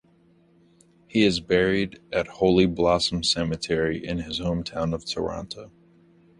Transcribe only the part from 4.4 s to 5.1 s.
town of